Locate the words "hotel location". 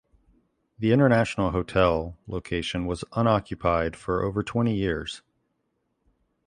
1.51-2.87